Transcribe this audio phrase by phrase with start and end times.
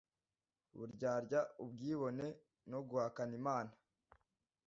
[0.77, 2.27] buryarya ubwibone
[2.71, 3.71] no guhakana Imana